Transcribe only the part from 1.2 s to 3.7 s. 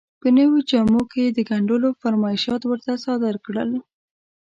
یې د ګنډلو فرمایشات ورته صادر کړل.